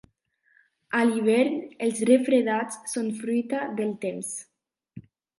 A 0.99 0.99
l'hivern, 1.09 1.57
els 1.87 1.99
refredats 2.09 2.79
són 2.93 3.11
fruita 3.19 3.59
del 3.81 3.93
temps. 4.07 4.33